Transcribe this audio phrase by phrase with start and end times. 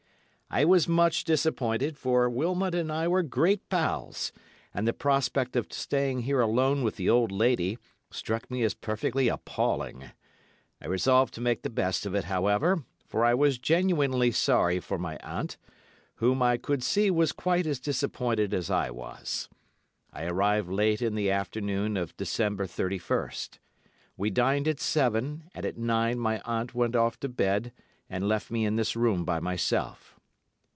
[0.53, 4.33] "I was much disappointed, for Wilmot and I were great pals,
[4.73, 7.77] and the prospect of staying here alone with the old lady
[8.11, 10.11] struck me as perfectly appalling.
[10.81, 14.97] I resolved to make the best of it, however, for I was genuinely sorry for
[14.97, 15.55] my aunt,
[16.15, 19.47] whom I could see was quite as disappointed as I was.
[20.11, 23.57] I arrived late in the afternoon of December 31st.
[24.17, 27.71] We dined at seven, and at nine my aunt went off to bed
[28.09, 30.17] and left me in this room by myself.